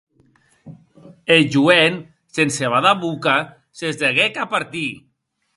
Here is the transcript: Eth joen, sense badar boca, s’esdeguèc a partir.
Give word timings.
Eth 1.35 1.51
joen, 1.57 1.99
sense 2.39 2.73
badar 2.77 2.97
boca, 3.05 3.37
s’esdeguèc 3.79 4.43
a 4.47 4.51
partir. 4.57 4.89